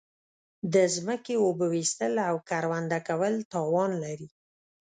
[0.73, 4.27] د زمکی اوبه ویستل او کرونده کول تاوان لری